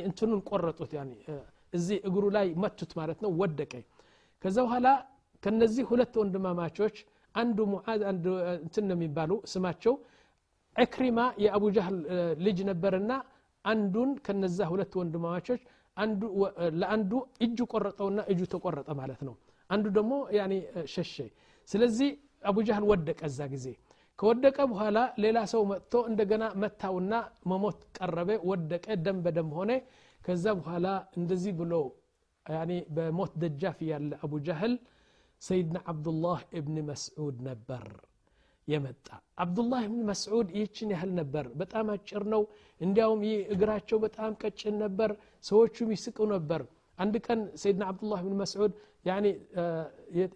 [0.08, 0.92] እንትኑን ቆረጡት
[1.72, 3.72] እዚህ እግሩ ላይ መቱት ማለት ነው ወደቀ
[4.44, 4.88] ከዛ በኋላ
[5.42, 6.96] ከነዚህ ሁለት ወንድማማቾች
[7.34, 8.26] አንዱ ሙዓዝ አንዱ
[8.64, 9.94] እንትን ነው የሚባሉ ስማቸው
[10.76, 11.96] ዕክሪማ የአቡ ጃህል
[12.46, 13.12] ልጅ ነበርና
[13.64, 15.60] አንዱን ከነዛ ሁለት ወንድማማቾች
[16.80, 17.12] ለአንዱ
[17.44, 19.34] እጁ ቆረጠውና እጁ ተቆረጠ ማለት ነው
[19.70, 20.12] አንዱ ደግሞ
[20.94, 21.16] ሸሸ
[21.68, 22.10] ስለዚህ
[22.50, 23.66] አቡ ጃህል ወደቀ እዛ ጊዜ
[24.18, 27.12] ከወደቀ በኋላ ሌላ ሰው መጥቶ እንደገና መታውና
[27.50, 29.72] መሞት ቀረበ ወደቀ ደም በደም ሆነ
[30.20, 30.86] ከዛ በኋላ
[31.18, 31.74] እንደዚህ ብሎ
[32.96, 34.74] በሞት ደጃፍ ያለ አቡ ጃህል
[35.42, 37.84] ሰይድና ዓብዱላህ እብን መስዑድ ነበር
[38.67, 39.07] የመጣ።
[39.43, 42.41] አብዱላህ ብን መስዑድ ይህችን ያህል ነበር። በጣም አጭር ነው።
[42.81, 43.21] እንዲያውም
[43.53, 45.11] እግራቸው በጣም ቀጭን ነበር።
[45.43, 46.61] ሰዎቹም ይስቁ ነበር።
[46.99, 48.73] አንድ ቀን ሰይድና አብዱላህ ብን መስዑድ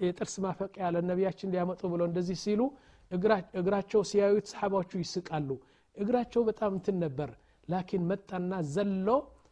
[0.03, 2.61] የጥርስ ማፈቂያ ለነቢያችን ሊያመጡ ብለው እንደዚህ ሲሉ
[3.59, 5.49] እግራቸው ሲያዩት ሰሓባዎቹ ይስቃሉ።
[5.97, 7.29] እግራቸው በጣም እንትን ነበር።
[7.67, 9.07] ላኪን መጣና ዘሎ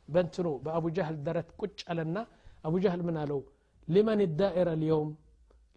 [0.10, 2.18] በንትኑ በአቡ ጃህል ደረት ቁጭ አለና
[2.64, 3.40] አቡ ጃህል ምን አለው?
[3.88, 5.10] ሊመን ዳኢረ ልየውም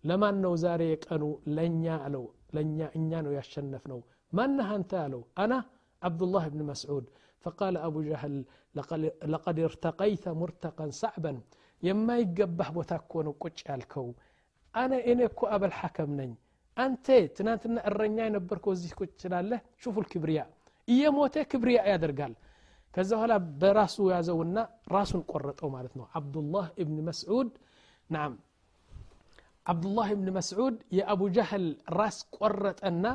[0.05, 1.23] ለማን ነው ዛሬ የቀኑ?
[1.49, 3.31] ለእኛ አለው لنيا إنيا نو.
[3.39, 4.01] يشنفنو
[4.37, 5.59] من هانتالو أنا
[6.07, 7.05] عبد الله بن مسعود.
[7.43, 8.45] فقال أبو جهل
[9.33, 11.33] لقد ارتقيت مرتقا صعبا.
[11.87, 14.15] يما يقبح وتكون نوكوش ألكو.
[14.83, 16.35] أنا إنكو أبا الحكم نن.
[16.85, 17.07] أنت
[17.37, 20.49] تنانتنا الرنيا نبركو زي كوش لاله شوفوا الكبرياء.
[20.89, 22.35] إيا موتى كبرياء يا درقال
[22.93, 24.63] كذا هلا براسو يا زونا
[24.95, 27.51] راسو قرطو معناتنو عبد الله بن مسعود
[28.15, 28.39] نعم
[29.68, 31.66] አብዱላህ እብን መስዑድ የአቡ ጃህል
[31.98, 33.06] ራስ ቆረጠና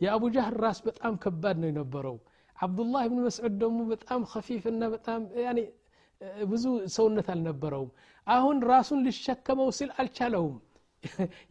[0.00, 2.16] የአቡ ጃህል ራስ በጣም ከባድ ነው የነበረው
[2.58, 5.20] አብዱላህ ብን መስዑድ ደግሞ በጣም ከፊፍና በጣም
[6.50, 7.90] ብዙ ሰውነት አልነበረውም
[8.26, 10.56] አሁን ራሱን ሊሸከመው ሲል አልቻለውም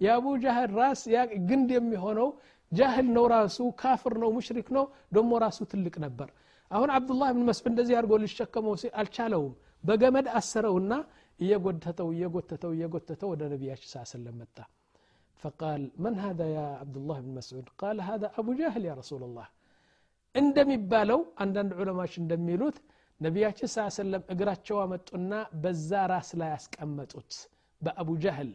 [0.03, 1.01] የአቡ ጃህል ራስ
[1.49, 2.29] ግንድ የሚሆነው
[2.71, 6.29] ጃህል ነው ራሱ ካፍር ነው ሙሽሪክ ነው ደግሞ ራሱ ትልቅ ነበር
[6.71, 10.93] አሁን አብዱላህ ብን መስዑድ እንደዚህ አድርጎ ሊሸከመው ሲል አልቻለውም በገመድ አሰረውና
[11.39, 14.57] እየጎተተው እየጎተተው እየጎተተው ወደ ነቢያችን ስ ሰለም መጣ
[15.43, 19.47] فقال من هذا يا عبد الله بن مسعود قال هذا أبو جهل يا رسول الله
[20.35, 22.77] እንደሚባለው አንዳንድ ዑለማዎች እንደሚሉት
[23.21, 25.31] ነቢያችን ስ ሰለም እግራቸው አመጡና
[25.63, 27.31] በዛ ራስ ላይ ያስቀመጡት
[27.81, 28.51] በአቡ ጃህል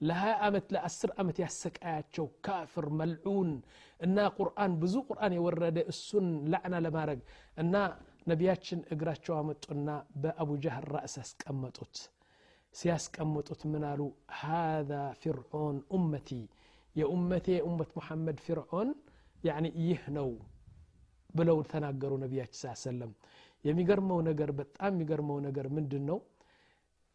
[0.00, 3.50] ለ20 ዓመት ለ10 ዓመት ያሰቃያቸው ካፍር መልዑን
[4.00, 7.20] እና ቁርአን ብዙ ቁርአን የወረደ እሱን ላዕና ለማድረግ
[7.64, 7.74] እና
[8.27, 9.89] ነቢያችን እግራቸው አመጡና
[10.21, 11.95] በአቡ ጃህል ራእስ አስቀመጡት
[12.75, 14.01] ሲያስቀምጡት ምን አሉ
[14.39, 14.89] ሃذ
[15.21, 16.29] ፊርዖን ኡመቲ
[16.95, 18.89] የኡመቴ የኡመት ሙሐመድ ፊርዖን
[19.43, 20.29] ያኒ ይህ ነው
[21.29, 23.11] ብለው ተናገሩ ነቢያችን ስ ሰለም
[23.65, 26.19] የሚገርመው ነገር በጣም የሚገርመው ነገር ምንድን ነው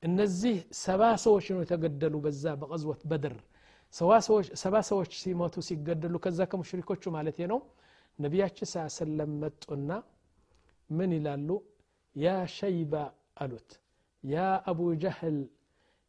[0.03, 3.37] እነዚህ ሰባ ሰዎች ነው የተገደሉ በዛ በቀዝወት በድር
[4.62, 7.61] ሰባ ሰዎች ሲሞቱ ሲገደሉ ከዛ ከሙሽሪኮቹ ማለት ነው
[8.18, 9.90] ነቢያችን ስ ሰለም መጡና
[10.98, 11.50] ምን ይላሉ
[12.15, 12.28] ያ
[12.60, 12.94] ሸይባ
[13.44, 13.72] አሉት
[14.24, 15.38] يا أبو جهل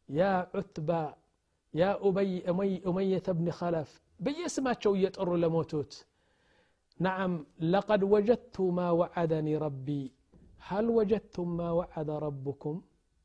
[0.09, 1.01] يا عتبة
[1.73, 3.89] يا أبي أمي أمية بن خلف
[4.23, 5.91] بيسماتشو يطر لموتوت
[6.99, 7.31] نعم
[7.73, 10.03] لقد وجدت ما وعدني ربي
[10.67, 12.75] هل وجدتم ما وعد ربكم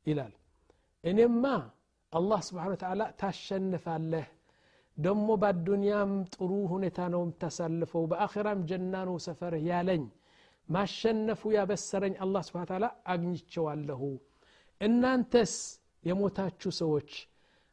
[0.09, 0.33] إلال
[1.03, 1.55] إنما
[2.13, 4.27] الله سبحانه وتعالى تشنف عليه
[4.97, 10.03] ደሞ በአዱንያም ጥሩ ሁኔታ ነው የምታሳልፈው በአኼራም ጀና ነው ሰፈርህ ያለኝ
[10.75, 14.01] ማሸነፉ ያበሰረኝ አላህ ስብን ታላ አግኝቸዋለሁ
[14.81, 15.53] እናንተስ
[16.09, 17.11] የሞታችሁ ሰዎች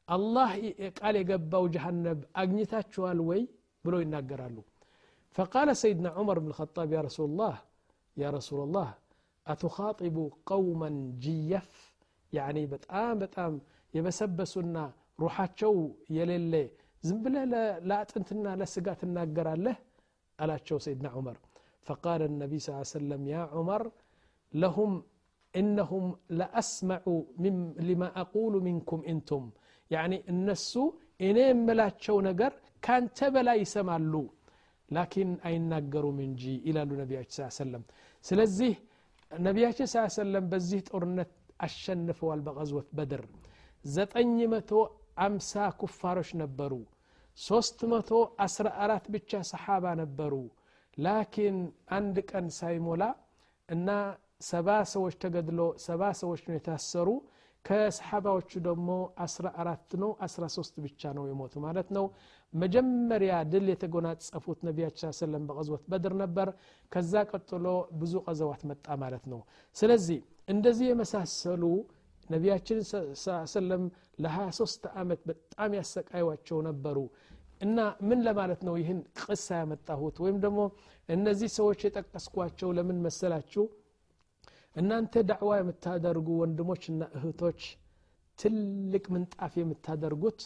[0.08, 0.50] አላህ
[0.98, 3.42] ቃል የገባው ጀሃነብ አግኝታችኋል ወይ
[3.84, 4.58] ብለው ይናገራሉ
[5.36, 7.54] فقال سيدنا عمر بن الخطاب يا رسول الله
[8.22, 8.88] يا رسول الله
[9.52, 10.16] أتخاطب
[10.52, 10.90] قوما
[11.26, 11.70] جيف
[12.32, 13.52] يعني بتام بتام
[13.96, 14.84] يبسبسنا
[15.22, 15.74] روحاتشو
[16.16, 16.64] يلي
[17.08, 17.42] زنبله
[17.90, 19.76] لا أنتنا لا سقات الناقر له
[20.38, 21.36] ألا سيدنا عمر
[21.86, 23.82] فقال النبي صلى الله عليه وسلم يا عمر
[24.62, 24.90] لهم
[25.60, 26.04] إنهم
[26.40, 27.02] لأسمع
[27.42, 27.54] من
[27.88, 29.42] لما أقول منكم إنتم
[29.94, 30.84] يعني النسو
[31.26, 32.52] إني ملاتشو نقر
[32.84, 34.24] كان تبلا يسمالو
[34.96, 37.82] لكن أين نقروا من جي إلى النبي صلى الله عليه وسلم
[38.28, 38.76] سلزيه
[39.36, 41.30] النبي صلى الله عليه وسلم بزيه أرنت
[41.66, 43.22] الشنف بغزوة بدر
[43.94, 44.80] زتأني متو
[45.26, 46.82] أمسا كفارش نبرو
[47.46, 48.10] ሶስት መቶ
[48.44, 50.32] አስራ አራት ብቻ ሰሓባ ነበሩ
[50.97, 51.57] ላኪን
[51.97, 53.03] አንድ ቀን ሳይሞላ
[53.69, 53.89] እና
[54.49, 57.09] ሰባ ሰዎች ተገድሎ ሰባ ሰዎች ነው የታሰሩ።
[57.65, 58.89] ከሰሓባዎቹ ደግሞ
[59.25, 62.05] አስራ አራት ነው አስራ ሶስት ብቻ ነው የሞቱ ማለት ነው።
[62.53, 66.49] መጀመሪያ ድል የተጎናጸፉት ነቢያችን ሰለም በቀዝወት በድር ነበር።
[66.91, 67.65] ከዛ ቀጥሎ
[68.01, 69.41] ብዙ ቀዘዋት መጣ ማለት ነው።
[69.75, 71.63] ስለዚህ እንደዚህ የመሳሰሉ
[72.29, 72.79] ነቢያችን
[73.53, 73.83] ሰለም
[74.19, 76.97] ለ23 ዓመት በጣም ያሰቃዩቸው ነበሩ
[77.61, 80.15] እና ምን ለማለት ነው ይህን ቅሳ ያመጣሁት?
[80.23, 80.59] ወይም ደግሞ
[81.09, 83.63] እነዚህ ሰዎች የጠቀስኳቸው ለምን መሰላችሁ?
[84.75, 87.61] እናንተ ዳዕዋ የምታደርጉ ወንድሞችና እህቶች
[88.39, 90.39] ትልቅ ምንጣፍ የምታደርጉት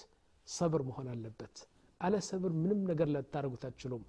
[0.47, 1.55] ሰብር መሆን አለበት።
[2.01, 4.03] አለ ሰብር ምንም ነገር ልታደርጉት አትችሉም።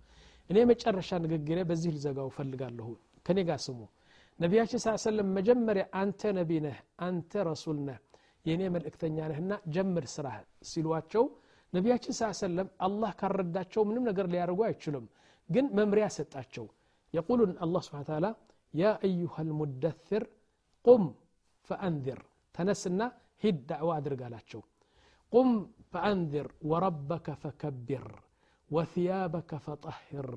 [0.50, 2.88] እኔ መጨረሻ ንግግሬ በዚህ ልዘጋው ፈልጋለሁ
[3.26, 3.80] ከኔ ጋር ስሙ።
[4.38, 7.98] ነቢያችን ስ ሰለም መጀመሪያ አንተ ነቢ ነህ አንተ ረሱል ነህ
[8.44, 10.36] የእኔ መልእክተኛ ነህና ጀምር ስራህ
[10.70, 11.24] ሲሏቸው
[11.72, 15.06] ነቢያችን ስ ሰለም አላህ ካረዳቸው ምንም ነገር ሊያደርጉ አይችሉም
[15.48, 16.66] ግን መምሪያ ሰጣቸው
[17.14, 18.26] የቁሉን አላህ ስብን ታላ
[18.74, 20.24] ያ አዩሃ ልሙደትር
[20.84, 21.04] ቁም
[21.68, 22.20] ፈአንዚር
[22.54, 23.00] ተነስና
[23.42, 24.62] ሂድ ዳዕዋ አድርግ አላቸው
[25.32, 25.50] ቁም
[25.92, 28.08] ፈአንዚር ወረበከ ፈከቢር
[28.70, 30.28] وثيابك فطهر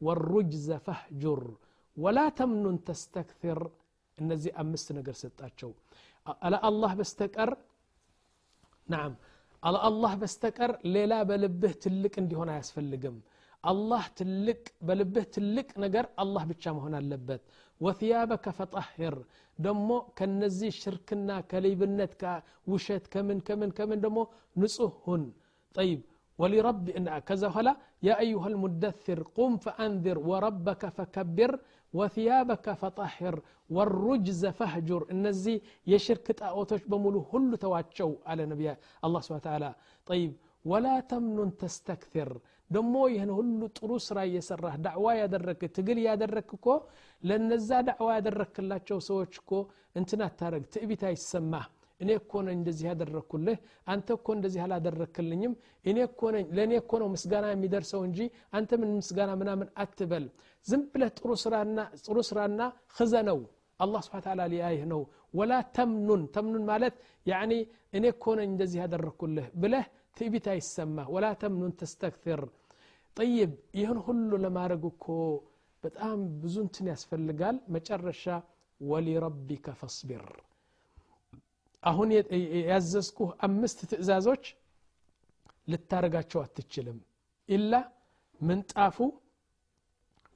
[0.00, 1.42] والرجز فاهجر
[1.96, 3.58] ولا تمنن تستكثر
[4.18, 5.70] እነዚህ አምስት ነገር ሰጣቸው
[6.46, 7.50] አለ አላህ በስተቀር
[8.88, 9.12] ናም
[9.66, 13.16] على الله بستكر ليلا بلبه تلك اندي هنا يسفلقم
[13.70, 17.42] الله تلك بلبه تلك نقر الله بتشام هنا اللبت
[17.84, 19.14] وثيابك فطهر
[19.64, 24.22] دمو كنزي شركنا كليبنت كوشت كمن كمن كمن دمو
[24.62, 25.22] نصهن
[25.78, 26.00] طيب
[26.40, 27.72] ولرب ان كذا هلا
[28.08, 31.52] يا ايها المدثر قم فانذر وربك فكبر
[31.98, 33.34] وثيابك فطهر
[33.74, 35.56] والرجز فهجر النزي
[35.92, 38.68] يشرك تاوتش بمولو كل تواتشو على نبي
[39.06, 39.70] الله سبحانه وتعالى.
[40.10, 40.32] طيب
[40.70, 42.30] ولا تمن تستكثر.
[42.74, 46.50] دمو يهن كل تروس راي يسره دعوة درك تقل يدرك
[47.28, 49.58] لن يا درك يدرك الله سوچكو
[49.98, 51.66] انتنا تارك تأبي تايس سماه
[51.99, 53.57] እኔ እኮ ነኝ እንደዚህ ያደረግኩልህ
[53.93, 55.53] አንተ እኮ እንደዚህ አላደረክልኝም
[55.89, 58.19] እኔ እኮ ነኝ ለእኔ እኮ ነው ምስጋና የሚደርሰው እንጂ
[58.57, 60.25] አንተ ምን ምስጋና ምናምን አትበል
[60.65, 62.61] ዝም ብለህ ጥሩ ስራና ጥሩ ስራና
[62.95, 63.39] ክዘነው
[63.79, 65.01] አላህ ስብሓ ታላ ሊያይህ ነው
[65.39, 66.95] ወላ ተምኑን ተምኑን ማለት
[67.25, 67.53] ያኒ
[67.97, 69.85] እኔ እኮ ነኝ እንደዚህ ያደረግኩልህ ብለህ
[70.17, 72.41] ትዕቢት አይሰማህ ወላ ተምኑን ተስተክትር
[73.17, 75.05] ጠይብ ይህን ሁሉ ለማድረግ እኮ
[75.83, 78.25] በጣም ብዙ እንትን ያስፈልጋል መጨረሻ
[78.81, 80.25] ወሊረቢከ ፈስቢር
[81.83, 82.09] አሁን
[82.71, 84.43] ያዘዝኩህ አምስት ትእዛዞች
[85.71, 86.97] ልታረጋቸው አትችልም
[87.49, 87.73] ኢላ
[88.39, 88.97] ምንጣፉ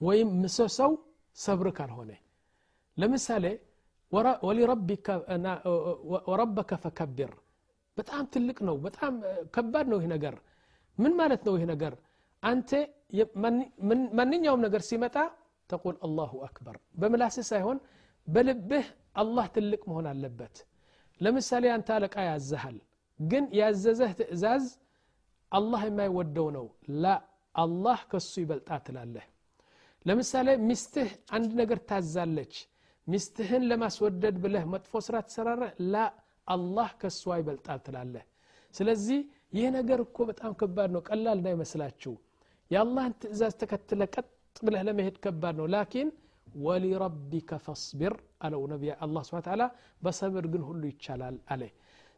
[0.01, 0.91] ወይም ምሰሰው
[1.37, 2.11] ሰብር ካልሆነ
[2.97, 3.45] ለምሳሌ
[6.29, 7.31] ወረበከ ፈከቢር
[7.97, 9.13] በጣም ትልቅ ነው በጣም
[9.55, 10.35] ከባድ ነው ይህ ነገር
[10.97, 11.93] ምን ማለት ነው ይህ ነገር
[12.43, 12.71] አንተ
[14.19, 15.15] ማንኛውም ነገር ሲመጣ
[15.69, 17.77] ተቁል አላሁ አክበር በምላስህ ሳይሆን
[18.27, 20.55] በልብህ አላህ ትልቅ መሆን አለበት
[21.20, 22.76] ለምሳሌ አንተ አለቃ ያዘሃል
[23.20, 24.64] ግን ያዘዘህ ትእዛዝ
[25.52, 26.66] አላህ የማይወደው ነው።
[27.02, 27.06] ላ
[27.54, 29.24] አላህ ከሱ ይበልጣ ትላለህ።
[30.06, 32.54] ለምሳሌ ሚስትህ አንድ ነገር ታዛለች
[33.06, 36.04] ሚስትህን ለማስወደድ ብለህ መጥፎ ስራ ትሰራረህ ላ
[36.48, 38.24] አላህ ከሷ ይበልጣል ትላለህ።
[38.74, 39.20] ስለዚህ
[39.56, 42.12] ይህ ነገር እኮ በጣም ከባድ ነው ቀላል እንዳይመስላችሁ።
[42.70, 44.28] የአላህን ትእዛዝ ተከትለ ቀጥ
[44.62, 46.08] ብለህ ለመሄድ ከባድ ነው ላኪን
[46.62, 49.62] ወሊረቢከ ፈስቢር አለው ነቢያ አላ ስብን ታላ
[50.02, 51.62] በሰብር ግን ሁሉ ይቻላል አለ።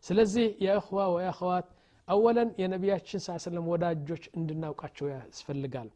[0.04, 1.68] ስለዚህ የእኽዋ ወየኸዋት
[2.08, 5.88] አወለን የነቢያችን ስ ሰለም ወዳጆች እንድናውቃቸው ያስፈልጋል።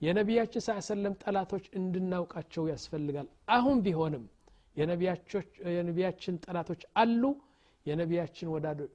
[0.00, 4.24] የነቢያችን ስ ሰለም ጠላቶች እንድናውቃቸው ያስፈልጋል። አሁን ቢሆንም
[5.70, 7.22] የነቢያችን ጠላቶች አሉ
[7.86, 8.48] የነቢያችን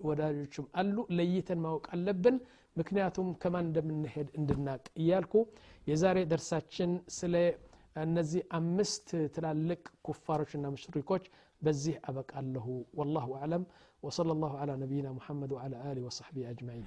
[0.09, 2.37] ወዳጆችም አሉ። ለይተን ማወቅ አለብን።
[2.75, 5.33] ምክንያቱም ከማን እንደምንሄድ እንድናቅ እያልኩ
[5.87, 7.35] የዛሬ ደርሳችን ስለ
[7.95, 11.23] እነዚህ አምስት ትላልቅ ኩፋሮችና ሙሽሪኮች
[11.61, 12.67] በዚህ አበቃለሁ
[12.99, 13.63] ወላሁ አለም
[14.03, 16.85] ወሰለ ላሁ አላ ነቢይና ሙሐመድ ወአላ አሊ ወሰሕቢ አጅማዒን